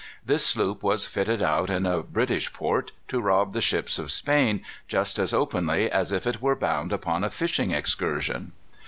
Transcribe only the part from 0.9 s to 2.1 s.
fitted out in a